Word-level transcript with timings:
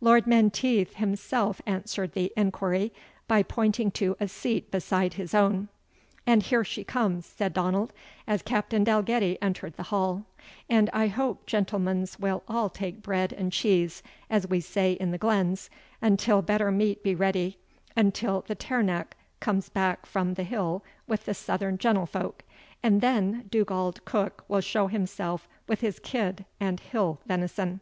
Lord 0.00 0.26
Menteith 0.26 0.94
himself 0.94 1.60
answered 1.66 2.12
the 2.14 2.32
enquiry, 2.34 2.94
by 3.28 3.42
pointing 3.42 3.90
to 3.90 4.16
a 4.18 4.26
seat 4.26 4.70
beside 4.70 5.12
his 5.12 5.34
own. 5.34 5.68
"And 6.26 6.42
here 6.42 6.64
she 6.64 6.82
comes," 6.82 7.26
said 7.26 7.52
Donald, 7.52 7.92
as 8.26 8.40
Captain 8.40 8.84
Dalgetty 8.84 9.36
entered 9.42 9.76
the 9.76 9.82
hall; 9.82 10.24
"and 10.70 10.88
I 10.94 11.08
hope 11.08 11.44
gentlemens 11.44 12.18
will 12.18 12.42
all 12.48 12.70
take 12.70 13.02
bread 13.02 13.34
and 13.34 13.52
cheese, 13.52 14.02
as 14.30 14.48
we 14.48 14.60
say 14.62 14.92
in 14.94 15.10
the 15.10 15.18
glens, 15.18 15.68
until 16.00 16.40
better 16.40 16.70
meat 16.72 17.02
be 17.02 17.14
ready, 17.14 17.58
until 17.94 18.40
the 18.40 18.56
Tiernach 18.56 19.14
comes 19.40 19.68
back 19.68 20.06
frae 20.06 20.32
the 20.32 20.42
hill 20.44 20.82
wi' 21.06 21.16
the 21.16 21.34
southern 21.34 21.76
gentlefolk, 21.76 22.44
and 22.82 23.02
then 23.02 23.44
Dugald 23.50 24.06
Cook 24.06 24.42
will 24.48 24.62
show 24.62 24.86
himself 24.86 25.46
wi' 25.68 25.74
his 25.74 25.98
kid 25.98 26.46
and 26.58 26.80
hill 26.80 27.20
venison." 27.26 27.80